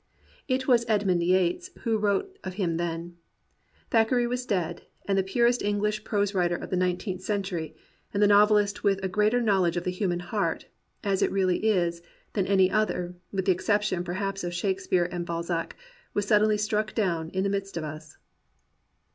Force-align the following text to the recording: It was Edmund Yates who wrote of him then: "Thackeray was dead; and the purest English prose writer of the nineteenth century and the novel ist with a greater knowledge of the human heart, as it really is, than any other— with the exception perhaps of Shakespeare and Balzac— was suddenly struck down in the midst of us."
It 0.47 0.67
was 0.67 0.83
Edmund 0.87 1.21
Yates 1.21 1.69
who 1.81 1.95
wrote 1.99 2.39
of 2.43 2.55
him 2.55 2.77
then: 2.77 3.17
"Thackeray 3.91 4.25
was 4.25 4.47
dead; 4.47 4.81
and 5.07 5.15
the 5.15 5.21
purest 5.21 5.61
English 5.61 6.03
prose 6.03 6.33
writer 6.33 6.55
of 6.55 6.71
the 6.71 6.75
nineteenth 6.75 7.21
century 7.21 7.75
and 8.11 8.23
the 8.23 8.25
novel 8.25 8.57
ist 8.57 8.83
with 8.83 8.99
a 9.03 9.07
greater 9.07 9.39
knowledge 9.39 9.77
of 9.77 9.83
the 9.83 9.91
human 9.91 10.21
heart, 10.21 10.65
as 11.03 11.21
it 11.21 11.31
really 11.31 11.67
is, 11.67 12.01
than 12.33 12.47
any 12.47 12.71
other— 12.71 13.13
with 13.31 13.45
the 13.45 13.51
exception 13.51 14.03
perhaps 14.03 14.43
of 14.43 14.55
Shakespeare 14.55 15.07
and 15.11 15.23
Balzac— 15.23 15.75
was 16.15 16.25
suddenly 16.27 16.57
struck 16.57 16.95
down 16.95 17.29
in 17.29 17.43
the 17.43 17.49
midst 17.49 17.77
of 17.77 17.83
us." 17.83 18.17